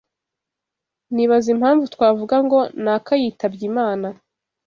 nibaza 1.13 1.47
impamvu 1.55 1.83
twavuga 1.93 2.35
Ngo 2.45 2.59
«naka 2.85 3.13
yitabye 3.21 3.63
Imana» 3.71 4.07